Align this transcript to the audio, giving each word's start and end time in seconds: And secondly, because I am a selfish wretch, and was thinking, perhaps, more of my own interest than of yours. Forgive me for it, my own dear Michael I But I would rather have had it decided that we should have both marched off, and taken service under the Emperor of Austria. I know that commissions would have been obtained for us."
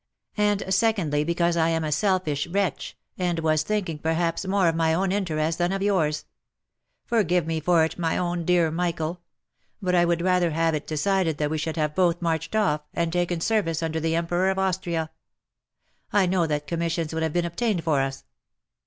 And 0.37 0.63
secondly, 0.73 1.23
because 1.23 1.55
I 1.55 1.69
am 1.69 1.83
a 1.83 1.91
selfish 1.91 2.47
wretch, 2.47 2.97
and 3.19 3.37
was 3.37 3.61
thinking, 3.61 3.99
perhaps, 3.99 4.47
more 4.47 4.67
of 4.67 4.73
my 4.73 4.95
own 4.95 5.11
interest 5.11 5.59
than 5.59 5.71
of 5.71 5.83
yours. 5.83 6.25
Forgive 7.05 7.45
me 7.45 7.59
for 7.59 7.85
it, 7.85 7.99
my 7.99 8.17
own 8.17 8.43
dear 8.43 8.71
Michael 8.71 9.21
I 9.21 9.45
But 9.83 9.93
I 9.93 10.05
would 10.05 10.23
rather 10.23 10.49
have 10.49 10.57
had 10.57 10.73
it 10.73 10.87
decided 10.87 11.37
that 11.37 11.51
we 11.51 11.59
should 11.59 11.77
have 11.77 11.93
both 11.93 12.19
marched 12.19 12.55
off, 12.55 12.81
and 12.95 13.13
taken 13.13 13.41
service 13.41 13.83
under 13.83 13.99
the 13.99 14.15
Emperor 14.15 14.49
of 14.49 14.57
Austria. 14.57 15.11
I 16.11 16.25
know 16.25 16.47
that 16.47 16.65
commissions 16.65 17.13
would 17.13 17.21
have 17.21 17.33
been 17.33 17.45
obtained 17.45 17.83
for 17.83 17.99
us." 18.01 18.23